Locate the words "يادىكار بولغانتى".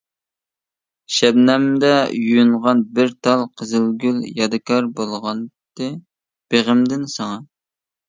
4.43-5.95